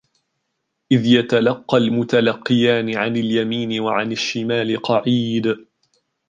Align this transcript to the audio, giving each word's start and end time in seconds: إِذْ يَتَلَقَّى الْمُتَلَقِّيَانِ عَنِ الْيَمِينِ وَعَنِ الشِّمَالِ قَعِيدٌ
إِذْ 0.91 1.05
يَتَلَقَّى 1.05 1.77
الْمُتَلَقِّيَانِ 1.77 2.97
عَنِ 2.97 3.17
الْيَمِينِ 3.17 3.79
وَعَنِ 3.79 4.11
الشِّمَالِ 4.11 4.77
قَعِيدٌ 4.77 5.67